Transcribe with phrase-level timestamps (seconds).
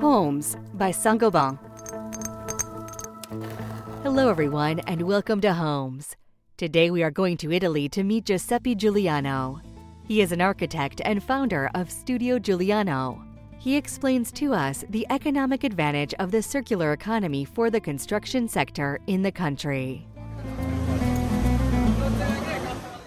[0.00, 1.58] Homes by Saint-Gobain.
[4.02, 6.16] Hello, everyone, and welcome to Homes.
[6.56, 9.60] Today we are going to Italy to meet Giuseppe Giuliano.
[10.06, 13.22] He is an architect and founder of Studio Giuliano.
[13.58, 19.00] He explains to us the economic advantage of the circular economy for the construction sector
[19.06, 20.06] in the country.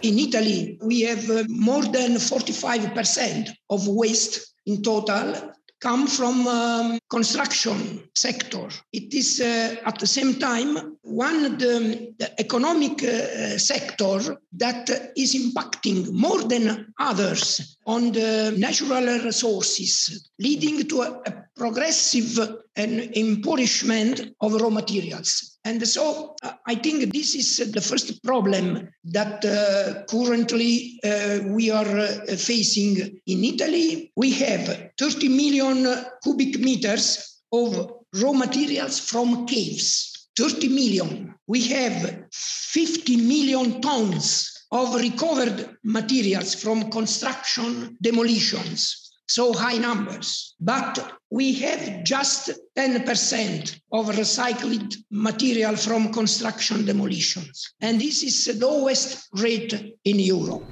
[0.04, 7.00] In Italy, we have uh, more than 45% of waste in total come from um,
[7.10, 8.70] construction sector.
[8.94, 15.36] It is uh, at the same time one the, the economic uh, sector that is
[15.36, 22.40] impacting more than others on the natural resources, leading to a, a progressive
[22.76, 25.51] impoverishment of raw materials.
[25.64, 31.70] And so uh, I think this is the first problem that uh, currently uh, we
[31.70, 34.12] are uh, facing in Italy.
[34.16, 40.30] We have 30 million cubic meters of raw materials from caves.
[40.38, 41.36] 30 million.
[41.48, 50.56] We have 50 million tons of recovered materials from construction demolitions so high numbers.
[50.60, 57.74] But we have just 10% of recycled material from construction demolitions.
[57.80, 60.66] And this is the lowest rate in Europe.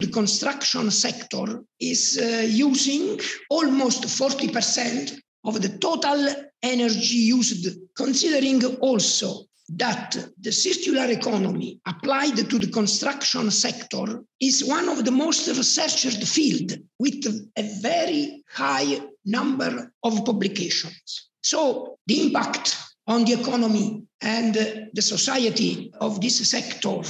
[0.00, 9.44] The construction sector is uh, using almost 40% of the total energy used, considering also
[9.68, 16.24] that the circular economy applied to the construction sector is one of the most researched
[16.24, 17.24] field with
[17.56, 21.30] a very high number of publications.
[21.42, 27.00] So the impact on the economy and the society of this sector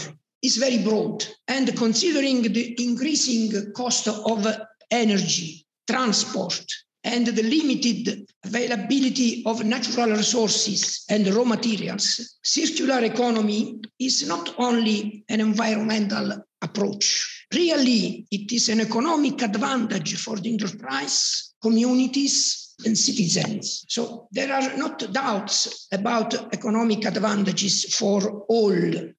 [0.43, 1.25] is very broad.
[1.49, 4.47] And considering the increasing cost of
[4.91, 6.65] energy, transport,
[7.05, 15.25] and the limited availability of natural resources and raw materials, circular economy is not only
[15.29, 17.47] an environmental approach.
[17.53, 23.85] Really, it is an economic advantage for the enterprise, communities, and citizens.
[23.89, 28.73] So there are not doubts about economic advantages for all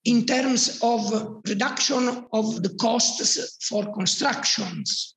[0.05, 5.15] in terms of reduction of the costs for constructions,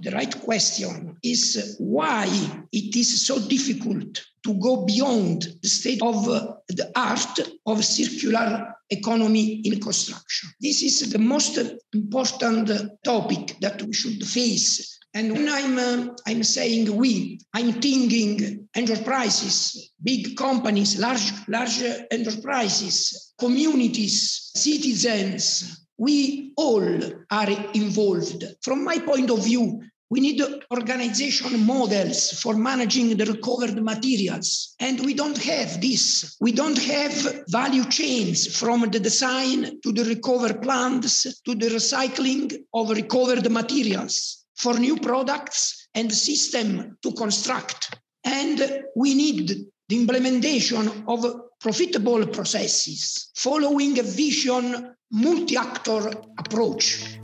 [0.00, 2.26] the right question is why
[2.72, 8.74] it is so difficult to go beyond the state of uh, the art of circular
[8.90, 10.50] economy in construction.
[10.60, 11.58] This is the most
[11.92, 12.70] important
[13.04, 14.98] topic that we should face.
[15.14, 23.32] And when I'm, uh, I'm saying we, I'm thinking enterprises, big companies, large, large enterprises,
[23.38, 26.98] communities, citizens, we all
[27.30, 28.44] are involved.
[28.62, 29.80] From my point of view,
[30.12, 34.74] we need organization models for managing the recovered materials.
[34.78, 36.36] And we don't have this.
[36.38, 42.52] We don't have value chains from the design to the recover plants to the recycling
[42.74, 47.98] of recovered materials for new products and system to construct.
[48.24, 51.22] And we need the implementation of
[51.60, 57.18] profitable processes following a vision multi-actor approach.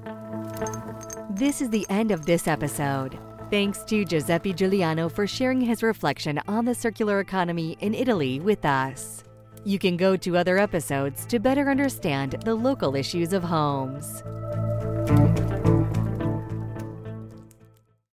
[1.30, 3.18] This is the end of this episode.
[3.50, 8.66] Thanks to Giuseppe Giuliano for sharing his reflection on the circular economy in Italy with
[8.66, 9.24] us.
[9.64, 14.22] You can go to other episodes to better understand the local issues of homes.